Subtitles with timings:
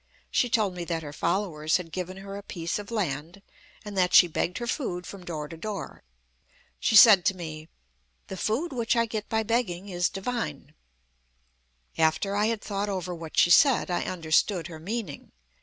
[0.31, 3.43] She told me that her followers had given her a piece of land,
[3.85, 6.01] and that she begged her food from door to door.
[6.79, 7.69] She said to me:
[8.25, 10.73] "The food which I get by begging is divine."
[11.99, 15.33] After I had thought over what she said, I understood her meaning.